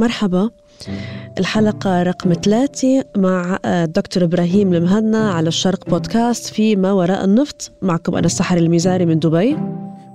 [0.00, 0.50] مرحبا.
[1.38, 7.72] الحلقة رقم ثلاثة مع الدكتور إبراهيم المهنا على الشرق بودكاست في ما وراء النفط.
[7.82, 9.56] معكم أنا السحر الميزاري من دبي.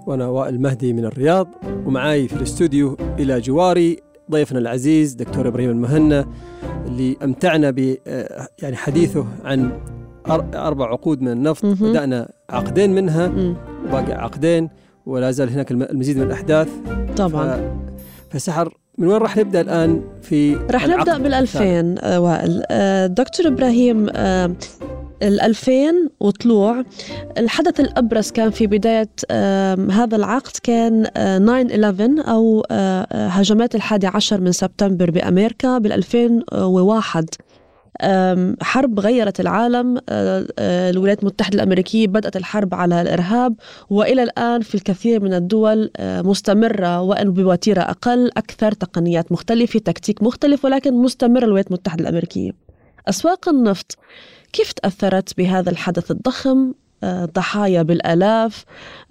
[0.08, 1.48] وأنا وائل مهدي من الرياض.
[1.86, 4.00] ومعاي في الاستوديو إلى جواري
[4.32, 6.26] ضيفنا العزيز دكتور إبراهيم المهنا
[6.86, 7.98] اللي أمتعنا ب
[8.62, 9.80] يعني حديثه عن
[10.56, 11.66] أربع عقود من النفط.
[11.66, 13.32] بدأنا عقدين منها
[13.88, 14.70] وباقي عقدين
[15.06, 16.68] ولا زال هناك المزيد من الأحداس
[17.18, 17.78] طبعا.
[18.30, 22.64] فسحر من وين راح نبدأ الآن في راح نبدأ بال 2000 آه، وائل.
[22.72, 24.52] آه، دكتور إبراهيم آه،
[25.24, 26.84] ال 2000 وطلوع.
[27.38, 29.10] الحدث الأبرز كان في بداية
[29.92, 31.08] هذا العقد كان
[31.40, 32.66] 9/11 أو
[33.12, 37.26] هجمات الحادي عشر من سبتمبر بأمريكا بال 2001
[38.62, 39.98] حرب غيرت العالم.
[40.10, 43.56] أه، أه، الولايات المتحدة الأمريكية بدأت الحرب على الإرهاب
[43.90, 50.24] وإلى الآن في الكثير من الدول أه، مستمرة وإن بوتيرة أقل أكثر تقنيات مختلفة تكتيك
[50.24, 52.52] مختلف ولكن مستمرة الولايات المتحدة الأمريكية.
[53.10, 53.98] أسواق النفط
[54.54, 56.74] كيف تأثرت بهذا الحدث الضخم؟
[57.36, 58.66] ضحايا بالآلاف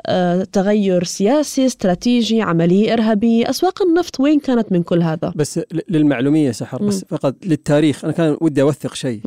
[0.07, 3.51] آه، تغير سياسي استراتيجي عملية إرهابية.
[3.51, 8.05] أسواق النفط وين كانت من كل هذا؟ بس للمعلومية سحر بس فقط للتاريخ.
[8.05, 9.21] أنا كان ودي أوثق شيء.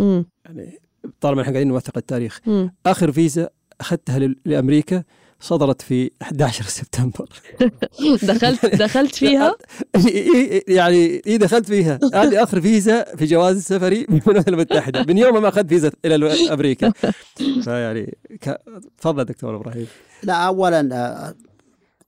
[0.46, 0.80] يعني
[1.22, 2.40] طالما إحنا قاعدين نوثق التاريخ.
[2.46, 2.74] مم.
[2.86, 3.50] آخر فيزا
[3.82, 5.04] أخذتها لأمريكا.
[5.40, 7.30] صدرت في 11 سبتمبر.
[8.34, 9.56] دخلت دخلت فيها؟
[10.78, 12.00] يعني إي دخلت فيها.
[12.14, 15.04] هذه آخر فيزا في جواز سفري من الولايات المتحدة.
[15.04, 16.94] من يوم ما أخذت فيزا إلى أمريكا.
[17.64, 18.18] فيعني
[18.98, 19.88] تفضل دكتور إبراهيم.
[20.24, 21.36] لا اولا آه،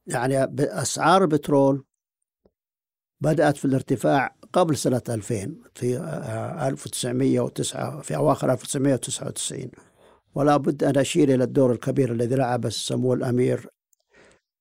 [0.08, 1.84] يعني اسعار البترول
[3.22, 5.98] بدأت في الارتفاع قبل سنة 2000 في
[6.68, 9.72] 1909 آه، في أواخر 1999
[10.36, 13.70] ولا بد أن أشير إلى الدور الكبير الذي لعبه سمو الأمير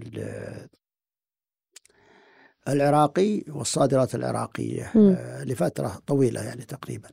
[2.67, 5.15] العراقي والصادرات العراقية م.
[5.17, 7.09] آه، لفترة طويلة يعني تقريبا.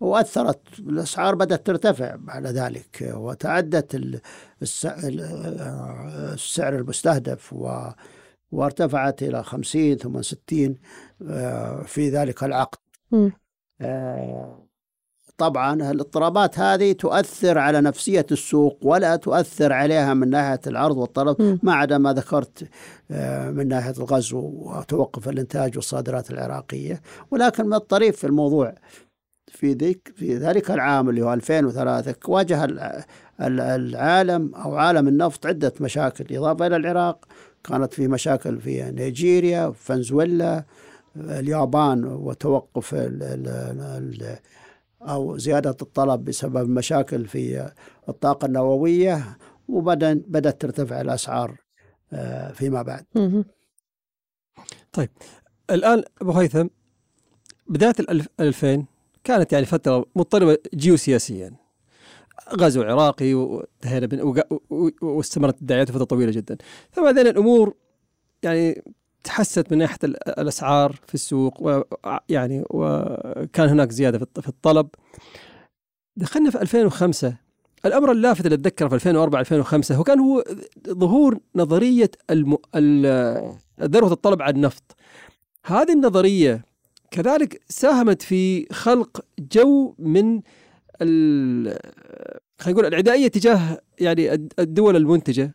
[0.00, 3.94] وأثرت الأسعار بدأت ترتفع بعد ذلك وتعدت
[4.62, 7.90] السعر المستهدف و
[8.52, 10.76] وارتفعت إلى 50 ثم 60
[11.28, 12.78] آه، في ذلك العقد.
[13.80, 14.64] آه،
[15.36, 21.74] طبعا الاضطرابات هذه تؤثر على نفسية السوق ولا تؤثر عليها من ناحية العرض والطلب ما
[21.74, 22.68] عدا ما ذكرت
[23.10, 27.02] آه، من ناحية الغزو وتوقف الإنتاج والصادرات العراقية.
[27.30, 28.74] ولكن من الطريف في الموضوع
[29.48, 32.68] في ذيك في ذلك العام اللي هو 2003 واجه
[33.40, 37.24] العالم أو عالم النفط عدة مشاكل إضافة إلى العراق
[37.64, 40.64] كانت في مشاكل في نيجيريا فنزويلا
[41.16, 43.48] اليابان وتوقف ال ال
[43.80, 44.38] ال
[45.02, 47.72] أو زيادة الطلب بسبب مشاكل في
[48.08, 49.38] الطاقة النووية
[49.68, 51.56] وبدأ بدأت ترتفع الأسعار
[52.12, 53.04] آه، فيما بعد.
[54.92, 55.08] طيب
[55.70, 56.66] الآن أبو هيثم
[57.66, 58.86] بداية الألفين
[59.24, 61.52] كانت يعني فترة مضطربة جيوسياسيا.
[62.54, 64.34] غزو عراقي وانتهينا
[65.00, 66.56] واستمرت الدعايات فتره طويلة جدا.
[66.92, 67.74] ثم بعدين الأمور
[68.42, 68.82] يعني
[69.24, 74.88] تحسنت من ناحية الأسعار في السوق ويعني وكان هناك زيادة في الطلب.
[76.16, 77.34] دخلنا في 2005
[77.86, 80.44] الأمر اللافت اللي أتذكره في 2004 2005 هو كان هو
[80.88, 82.56] ظهور نظرية الم...
[83.80, 84.96] ذروة الطلب على النفط.
[85.64, 86.64] هذه النظرية
[87.10, 90.40] كذلك ساهمت في خلق جو من
[91.00, 91.78] خلينا
[92.80, 95.54] نقول العدائية تجاه يعني الد- الدول المنتجة.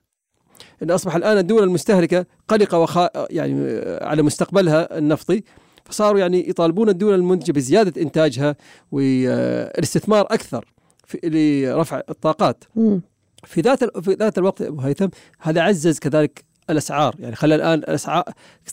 [0.84, 5.44] إن أصبح الآن الدول المستهلكة قلقة وخا يعني على مستقبلها النفطي
[5.86, 8.56] فصاروا يعني يطالبون الدول المنتجة بزيادة إنتاجها
[8.92, 10.66] والاستثمار أكثر
[11.06, 12.64] في لرفع الطاقات.
[12.76, 13.02] مم.
[13.46, 15.08] في ذات ال- في ذات الوقت أبو هيثم
[15.40, 17.16] هذا عزز كذلك الأسعار.
[17.20, 18.24] يعني خلى الآن الأسعار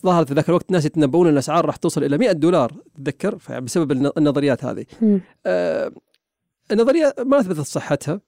[0.05, 3.93] ظهرت في ذاك الوقت الناس يتنبؤون إن الأسعار راح توصل إلى 100 دولار تتذكر بسبب
[3.93, 4.85] الن- النظريات هذه.
[5.47, 5.93] آه
[6.73, 8.21] النضريه ما أثبتت صحتها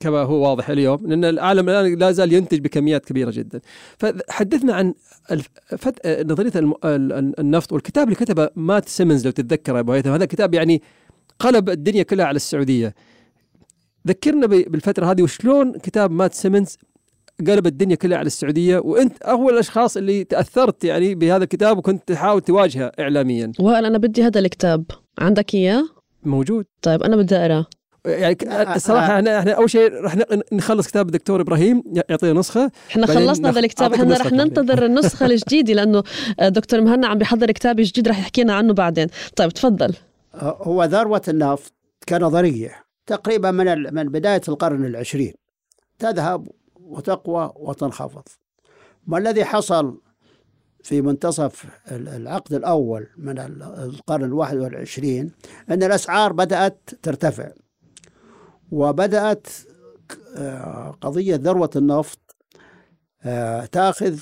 [0.00, 3.60] كما هو واضح اليوم لأن العالم الآن لا زال ينتج بكميات كبيرة جدا.
[3.98, 4.94] فحدثنا عن
[5.30, 6.06] الف- فت...
[6.06, 6.74] آه، نظرية الم...
[6.84, 10.10] ال- ال- النفط والكتاب اللي كتبه مات سيمنز لو تتذكر أبو هيثم.
[10.10, 10.82] هذا الكتاب يعني
[11.38, 12.94] قلب الدنيا كلها على السعودية.
[14.08, 16.76] ذكرنا بالفترة هذه وشلون كتاب مات سيمنز
[17.46, 22.40] قلب الدنيا كلها على السعودية وأنت أول الأشخاص اللي تأثرت يعني بهذا الكتاب وكنت تحاول
[22.40, 23.52] تواجهه اعلاميا.
[23.60, 24.84] وائل أنا بدي هذا الكتاب.
[25.18, 25.84] عندك إياه؟
[26.22, 26.66] موجود.
[26.82, 27.66] طيب أنا بدي اقراه
[28.06, 29.16] يعني ك- آه، الصراحه آه.
[29.18, 30.22] إحنا إحنا أول شيء راح ن-
[30.52, 33.94] نخلص كتاب الدكتور إبراهيم يعطينا نسخة إحنا خلصنا هذا الكتاب.
[33.94, 34.32] إحنا رح.
[34.32, 36.02] ننتظر النسخة الجديدة لأنه
[36.40, 39.06] آه، دكتور مهنا عم بيحضر كتاب جديد رح يحكي لنا عنه بعدين.
[39.36, 39.94] طيب تفضل.
[40.42, 41.72] هو ذروة النفط
[42.08, 45.32] كنظرية تقريبا من ال- من بداية القرن العشرين
[45.98, 46.48] تذهب
[46.80, 48.22] وتقوى وتنخفض.
[49.06, 50.00] ما الذي حصل؟
[50.88, 55.30] في منتصف ال- العقد الأول من ال- القرن الواحد والعشرين
[55.70, 57.48] أن الأسعار بدأت ترتفع
[58.70, 59.46] وبدأت
[60.36, 62.18] آه، قضية ذروة النفط
[63.22, 64.18] آه، تأخذ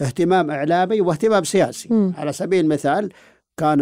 [0.00, 2.14] اهتمام إعلامي واهتمام سياسي مم.
[2.16, 3.12] على سبيل المثال
[3.56, 3.80] كان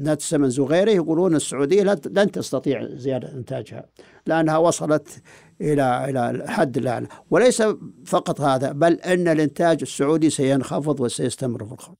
[0.00, 3.86] نات سيمنز وغيره يقولون السعودية لن- تستطيع زيادة إنتاجها
[4.26, 5.22] لأنها وصلت
[5.60, 7.62] إلى إلى الحد الأعلى وليس
[8.06, 11.96] فقط هذا بل أن الإنتاج السعودي سينخفض وسيستمر في الخفض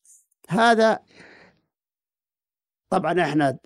[0.48, 0.98] هذا
[2.90, 3.58] طبعا إحنا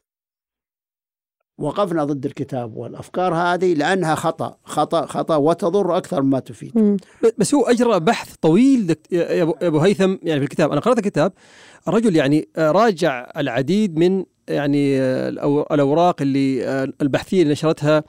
[1.58, 7.00] وقفنا ضد الكتاب والأفكار هذه لأنها خطأ خطأ خطأ وتضر أكثر مما تفيد.
[7.38, 8.97] بس هو أجرى بحث طويل.
[9.12, 11.32] يا ابو هيثم يعني في الكتاب أنا قرأت الكتاب
[11.88, 15.29] الرجل يعني آه، راجع العديد من يعني آه،
[15.75, 18.05] الأوراق اللي آه، البحثية اللي نشرتها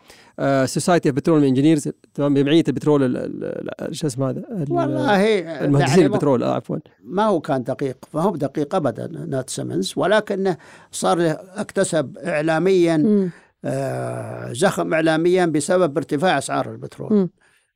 [0.66, 5.40] Society of Petroleum Engineers تمام بجمعيه البترول ال- ال- ال- شو اسمه هذا؟ ال- والله
[5.66, 6.78] المهندسين يعني البترول آه عفوا.
[7.04, 9.94] ما هو كان دقيق ما هو دقيق ابدا Matt Simmons.
[9.96, 10.58] ولكنه
[10.92, 13.30] صار اكتسب اعلاميا.
[13.66, 17.30] آه، زخم اعلاميا بسبب ارتفاع أسعار البترول.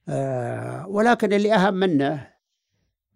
[0.09, 2.27] آه، ولكن اللي أهم منه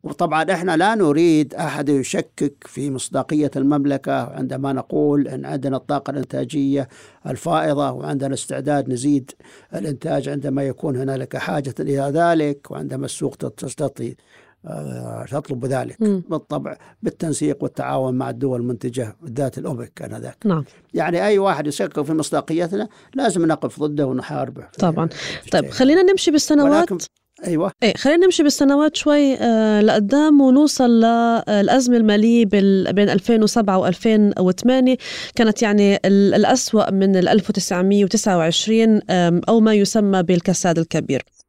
[0.06, 6.88] وطبعا إحنا لا نريد أحد يشكك في مصداقية المملكة عندما نقول إن عندنا الطاقة الإنتاجية
[7.28, 9.32] الفائضة وعندنا استعداد نزيد
[9.76, 14.14] الإنتاج عندما يكون هنالك حاجة إلى ذلك وعندما السوق تستطيع
[14.68, 15.98] آه، تطلب ذلك.
[16.02, 20.38] بالطبع بالتنسيق والتعاون مع الدول المنتجة بالذات الأوبك آنذاك.
[20.46, 20.64] نعم.
[20.94, 24.68] يعني أي واحد يشكك في مصداقيتنا لازم نقف ضده ونحاربه.
[24.80, 25.10] طبعا.
[25.52, 25.70] طيب.
[25.70, 26.92] خلينا نمشي بالسنوات.
[26.92, 26.98] ولكن
[27.48, 27.72] أيوه.
[27.84, 34.98] إيه خلينا نمشي بالسنوات شوي آه لقدام ونوصل للأزمة المالية بال- بين 2007 و2008
[35.36, 41.22] كانت يعني ال- الأسوأ من ال 1929 آم، أو ما يسمى بالكساد الكبير.
[41.22, 41.45] آه،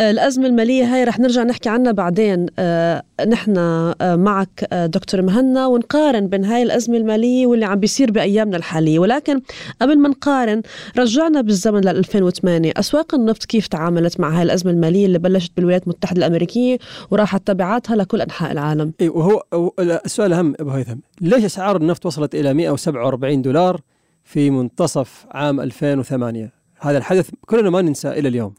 [0.00, 2.46] الأزمة المالية هاي رح نرجع نحكي عنها بعدين.
[2.58, 8.10] آه، نحن آه، معك آه، دكتور مهنا ونقارن بين هاي الأزمة المالية واللي عم بيصير
[8.10, 8.98] بأيامنا الحالية.
[8.98, 9.40] ولكن
[9.82, 10.62] قبل ما نقارن
[10.98, 15.82] رجعنا بالزمن لل 2008 أسواق النفط كيف تعاملت مع هاي الأزمة المالية اللي بلشت بالولايات
[15.82, 16.78] المتحدة الأمريكية
[17.10, 20.96] وراحت تبعاتها لكل أنحاء العالم؟ وهو هو- السؤال الاهم أبو هيثم.
[21.20, 23.80] ليش أسعار النفط وصلت إلى 147 دولار
[24.24, 28.54] في منتصف عام 2008 هذا الحدث كلنا ما ننسى إلى اليوم.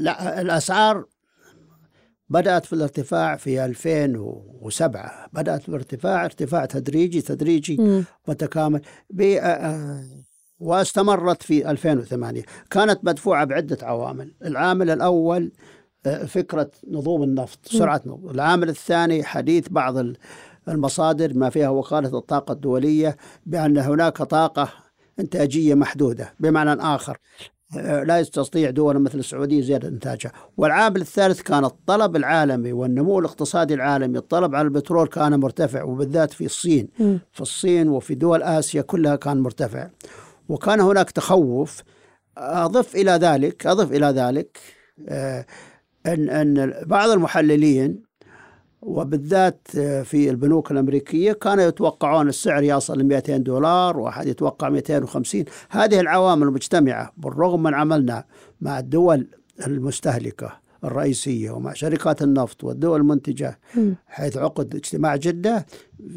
[0.00, 1.04] لا الأسعار
[2.28, 8.04] بدأت في الارتفاع في 2007 بدأت في الارتفاع ارتفاع تدريجي تدريجي مم.
[8.28, 8.80] متكامل.
[9.10, 10.04] ب- آه،
[10.58, 14.34] واستمرت في 2008 كانت مدفوعة بعدة عوامل.
[14.44, 15.52] العامل الأول
[16.06, 20.16] آه، فكرة نظام النفط سرعة نظام العامل الثاني حديث بعض ال-
[20.68, 24.68] المصادر ما فيها وكالة الطاقة الدولية بأن هناك طاقة
[25.20, 27.12] إنتاجية محدودة بمعنى آخر.
[27.12, 30.32] آه، لا يستطيع دول مثل السعودية زيادة إنتاجها.
[30.56, 34.18] والعامل الثالث كان الطلب العالمي والنمو الاقتصادي العالمي.
[34.18, 36.88] الطلب على البترول كان مرتفع وبالذات في الصين.
[36.98, 37.18] مم.
[37.32, 39.88] في الصين وفي دول آسيا كلها كان مرتفع.
[40.48, 41.82] وكان هناك تخوف.
[42.38, 44.58] أضف إلى ذلك أضف إلى ذلك
[45.08, 45.46] آه،
[46.06, 48.02] أن أن بعض المحللين
[48.84, 49.68] وبالذات
[50.04, 56.46] في البنوك الأمريكية كانوا يتوقعون السعر يصل ل 200 دولار واحد يتوقع 250 هذه العوامل
[56.46, 58.24] مجتمعة بالرغم من عملنا
[58.60, 59.28] مع الدول
[59.66, 63.58] المستهلكة الرئيسية ومع شركات النفط والدول المنتجة.
[64.06, 65.66] حيث عقد اجتماع جدة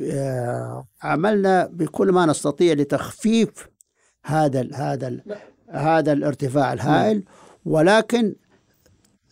[0.04, 3.70] آه، عملنا بكل ما نستطيع لتخفيف
[4.24, 5.22] هذا ال هذا ال
[5.70, 7.24] هذا الارتفاع الهائل.
[7.66, 8.36] ولكن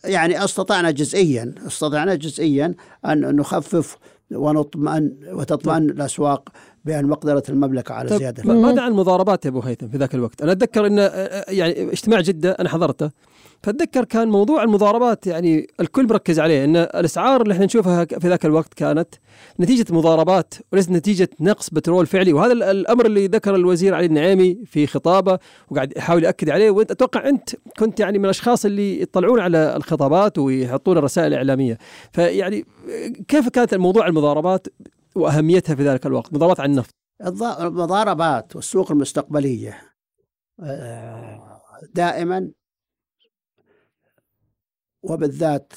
[0.04, 2.74] يعني أستطعنا جزئيا أستطعنا جزئيا
[3.06, 3.96] أن نخفف
[4.30, 6.48] ونطمئن وتطمئن الأسواق.
[6.86, 8.42] بأن مقدرة المملكة على طب زيادة.
[8.44, 11.92] ما- ماذا عن المضاربات يا أبو هيثم في ذاك الوقت؟ أنا أتذكر إن آه، يعني
[11.92, 13.10] اجتماع جدة أنا حضرته
[13.62, 18.44] فأتذكر كان موضوع المضاربات يعني الكل مركز عليه إن الأسعار اللي إحنا نشوفها في ذاك
[18.46, 19.08] الوقت كانت
[19.60, 24.58] نتيجة مضاربات وليست نتيجة نقص بترول فعلي وهذا ال- الأمر اللي ذكر الوزير علي النعيمي
[24.66, 25.38] في خطابه
[25.70, 30.38] وقاعد يحاول يأكد عليه وأنت أتوقع أنت كنت يعني من الأشخاص اللي يطلعون على الخطابات
[30.38, 31.78] ويحطون الرسائل الإعلامية.
[32.12, 32.64] فيعني
[33.28, 34.66] كيف كانت الموضوع المضاربات؟
[35.16, 36.94] وأهميتها في ذلك الوقت مضاربات عن النفط.
[37.60, 39.82] المضاربات والسوق المستقبلية
[40.60, 41.60] آه،
[41.94, 42.50] دائما
[45.02, 45.72] وبالذات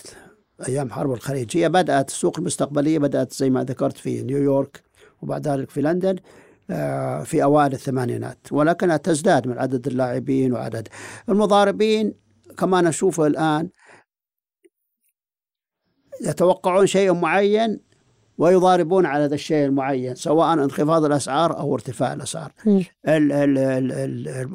[0.68, 4.84] أيام حرب الخليج هي بدأت السوق المستقبلية بدأت زي ما ذكرت في نيويورك
[5.22, 6.16] وبعد ذلك في لندن
[6.72, 8.48] آه، في أوائل الثمانينات.
[8.52, 10.88] ولكنها تزداد من عدد اللاعبين وعدد
[11.30, 12.14] المضاربين.
[12.58, 13.70] كما نشوفه الآن
[16.22, 17.89] يتوقعون شيء معين
[18.40, 22.52] ويضاربون على هذا الشيء المعين سواء انخفاض الأسعار أو ارتفاع الأسعار.
[22.68, 24.50] ال ال ال ال ال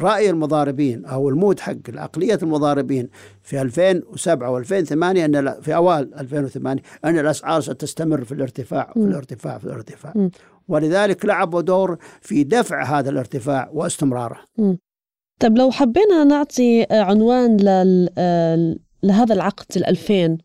[0.00, 3.08] رأي المضاربين أو المود حق عقليه المضاربين
[3.42, 9.00] في 2007 و2008 أن ال- في أوائل 2008 أن الأسعار ستستمر في الارتفاع في.
[9.00, 10.30] الارتفاع في الارتفاع مم.
[10.68, 14.38] ولذلك لعبوا دور في دفع هذا الارتفاع واستمراره.
[15.40, 18.08] طيب لو حبينا نعطي عنوان لل...
[18.18, 20.38] آه، لهذا العقد الألفين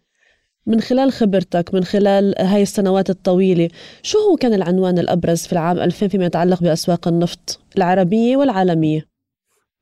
[0.67, 3.69] من خلال خبرتك من خلال هاي السنوات الطويلة
[4.01, 9.07] شو هو كان العنوان الأبرز في العام 2000 فيما يتعلق بأسواق النفط العربية والعالمية؟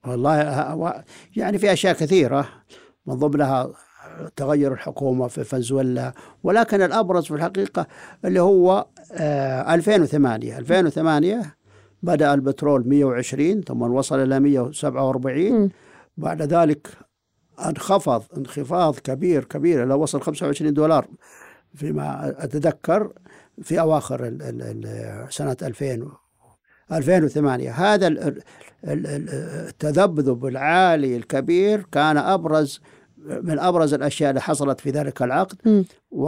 [0.08, 1.04] والله
[1.36, 2.48] يعني في أشياء كثيرة
[3.06, 3.72] من ضمنها
[4.36, 6.14] تغير الحكومة في فنزويلا
[6.44, 7.88] ولكن الأبرز في الحقيقة
[8.26, 11.56] اللي هو آه، 2008 2008
[12.04, 15.70] بدأ البترول 120 ثم وصل إلى 147 مم.
[16.18, 16.88] بعد ذلك
[17.60, 21.08] انخفض انخفاض كبير كبير إلى وصل 25 دولار
[21.76, 23.12] فيما أتذكر
[23.62, 26.08] في أواخر ال- ال- ال- سنة 2000
[26.92, 28.42] 2008 هذا ال- ال-
[28.84, 29.30] ال- ال-
[29.68, 32.80] التذبذب العالي الكبير كان أبرز
[33.26, 35.58] من أبرز الأشياء اللي حصلت في ذلك العقد.
[36.12, 36.24] و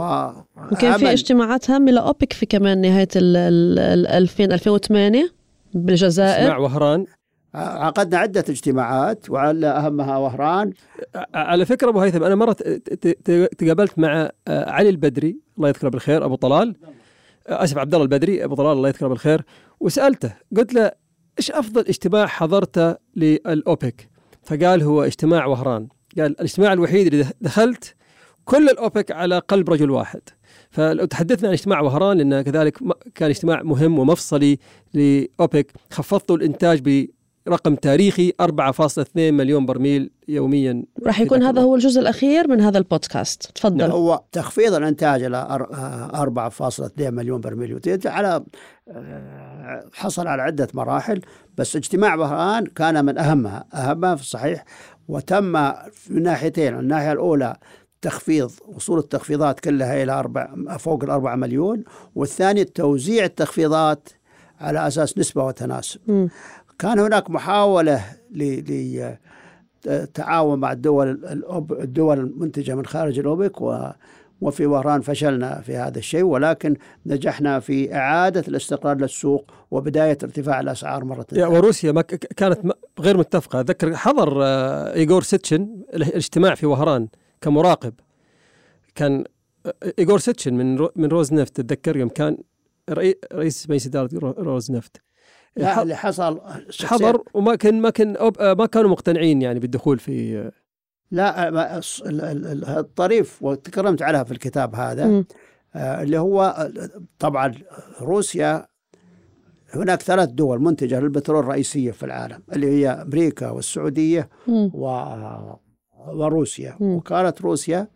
[0.72, 5.30] وكان في اجتماعات هامة لأوبك في كمان نهاية ال ال- ال 2000 2008
[5.74, 6.38] بالجزائر.
[6.40, 7.06] اجتماع وهران.
[7.54, 10.72] عقدنا عدة اجتماعات وعلى أهمها وهران.
[11.34, 16.34] على فكرة أبو هيثم ت- ت- تقابلت مع آه، علي البدري الله يذكره بالخير أبو
[16.34, 16.76] طلال.
[17.46, 19.42] أسف عبد الله البدري أبو طلال الله يذكره بالخير.
[19.80, 20.90] وسألته قلت له
[21.38, 24.08] إيش أفضل اجتماع حضرته للأوبك؟
[24.42, 25.88] فقال هو اجتماع وهران.
[26.18, 27.94] قال الاجتماع الوحيد اللي دخ- دخلت
[28.44, 30.20] كل الأوبك على قلب رجل واحد.
[30.70, 32.78] فلو تحدثنا عن اجتماع وهران لأنه كذلك
[33.14, 34.58] كان اجتماع مهم ومفصلي
[34.94, 36.80] لأوبك خفضتوا الإنتاج
[37.48, 43.42] برقم تاريخي 4.2 مليون برميل يوميا راح يكون هذا هو الجزء الأخير من هذا البودكاست.
[43.54, 43.82] تفضل.
[43.90, 48.44] هو تخفيض الإنتاج إلى أر- آه، 4.2 مليون برميل على
[48.90, 51.20] آه، حصل على عدة مراحل
[51.58, 53.64] بس اجتماع وهران كان من أهمها.
[53.74, 54.64] أهمها في الصحيح
[55.08, 55.44] وتم
[56.10, 56.78] من ناحيتين.
[56.78, 57.56] الناحية الأولى
[58.02, 61.84] تخفيض وصول التخفيضات كلها إلى أربع فوق الأربعة مليون.
[62.14, 64.08] والثاني توزيع التخفيضات
[64.60, 66.28] على أساس نسبة وتناسب.
[66.78, 69.14] كان هناك محاولة ل
[70.14, 71.24] تعاون مع الدول
[71.80, 73.90] الدول المنتجة من خارج الأوبك و
[74.40, 81.04] وفي وهران فشلنا في هذا الشيء ولكن نجحنا في إعادة الاستقرار للسوق وبداية ارتفاع الأسعار
[81.04, 81.46] مرة يا ثانية.
[81.46, 82.58] وروسيا ما كانت
[83.00, 83.60] غير متفقة.
[83.60, 87.08] اتذكر حضر آه، إيغور سيتشن الاجتماع في وهران
[87.40, 87.94] كمراقب.
[88.94, 89.24] كان
[89.66, 92.36] آه، إيغور سيتشن من من روزنفت تتذكر يوم كان
[92.90, 95.02] رئي- رئيس مجلس رو- روزنفت
[95.58, 96.40] اللي حصل
[96.84, 100.50] حضر وما كان ما كان ما كانوا مقتنعين يعني بالدخول في
[101.10, 101.80] لا
[102.78, 105.24] الطريف وتكرمت عليها في الكتاب هذا مم.
[105.74, 106.68] آه، اللي هو
[107.18, 107.54] طبعا
[108.00, 108.66] روسيا
[109.74, 114.70] هناك ثلاث دول منتجة للبترول رئيسية في العالم اللي هي أمريكا والسعودية مم.
[114.74, 114.86] و...
[116.08, 116.94] وروسيا مم.
[116.94, 117.88] وكانت روسيا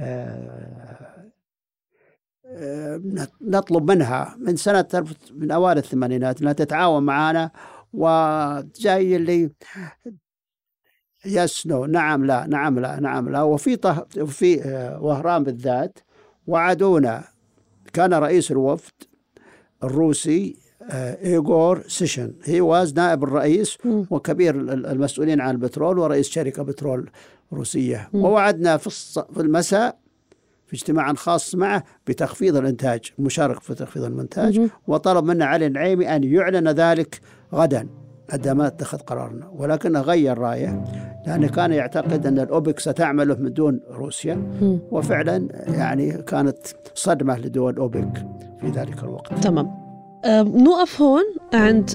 [0.00, 1.23] آه،
[3.40, 4.86] نطلب منها من سنة
[5.34, 7.50] من أوائل الثمانينات أنها تتعاون معنا
[7.92, 9.50] وجاي اللي
[11.26, 15.98] يس نو نعم لا نعم لا نعم لا وفي طه في آه، وهران بالذات
[16.46, 17.24] وعدونا
[17.92, 18.92] كان رئيس الوفد
[19.84, 20.56] الروسي
[20.90, 23.78] آه، إيغور سيشن هي واز نائب الرئيس.
[24.10, 27.10] وكبير ال- المسؤولين عن البترول ورئيس شركة بترول
[27.52, 28.24] روسية مم.
[28.24, 29.98] ووعدنا في المساء
[30.74, 34.70] في اجتماع خاص معه بتخفيض الإنتاج المشاركة في تخفيض الإنتاج مهم.
[34.86, 37.20] وطلب منا علي النعيمي أن يعلن ذلك
[37.54, 37.88] غدا
[38.32, 39.48] عندما اتخذ قرارنا.
[39.56, 40.84] ولكنه غير رأيه
[41.26, 44.42] لأنه كان يعتقد أن الأوبك ستعمله من دون روسيا.
[44.90, 46.58] وفعلا يعني كانت
[46.94, 48.26] صدمة لدول أوبك
[48.60, 49.44] في ذلك الوقت.
[49.44, 49.70] تمام.
[50.24, 51.90] آه، نوقف هون عند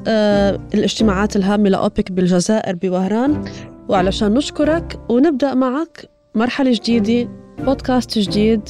[0.73, 3.45] الاجتماعات الهامة لأوبك بالجزائر بوهران.
[3.89, 7.29] وعلشان نشكرك ونبدأ معك مرحلة جديدة
[7.65, 8.61] بودكاست جديد.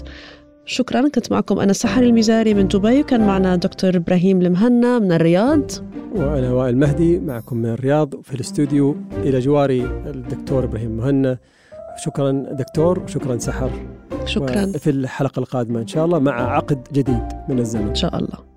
[0.65, 5.71] شكرا كنت معكم أنا سحر المزاري من دبي وكان معنا دكتور إبراهيم المهنا من الرياض.
[6.15, 11.37] وأنا وائل مهدي معكم من الرياض في الاستوديو إلى جواري الدكتور إبراهيم مهنا.
[12.05, 13.71] شكرا دكتور وشكرا سحر.
[14.25, 14.65] شكرا.
[14.65, 17.87] في الحلقة القادمة إن شاء الله مع عقد جديد من الزمن.
[17.87, 18.48] إن شاء الله.